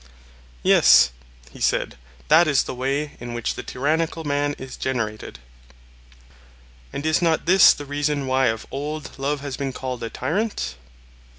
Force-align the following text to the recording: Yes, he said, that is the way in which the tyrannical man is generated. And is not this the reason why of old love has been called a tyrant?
Yes, 0.63 1.11
he 1.51 1.61
said, 1.61 1.95
that 2.27 2.47
is 2.47 2.63
the 2.63 2.73
way 2.73 3.15
in 3.19 3.35
which 3.35 3.53
the 3.53 3.61
tyrannical 3.61 4.23
man 4.23 4.55
is 4.57 4.75
generated. 4.75 5.37
And 6.91 7.05
is 7.05 7.21
not 7.21 7.45
this 7.45 7.71
the 7.75 7.85
reason 7.85 8.25
why 8.25 8.47
of 8.47 8.65
old 8.71 9.19
love 9.19 9.41
has 9.41 9.57
been 9.57 9.73
called 9.73 10.01
a 10.01 10.09
tyrant? 10.09 10.73